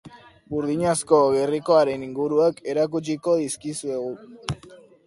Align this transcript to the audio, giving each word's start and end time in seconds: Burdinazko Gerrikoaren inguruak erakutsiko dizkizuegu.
Burdinazko 0.53 1.19
Gerrikoaren 1.35 2.07
inguruak 2.09 2.65
erakutsiko 2.75 3.39
dizkizuegu. 3.45 4.13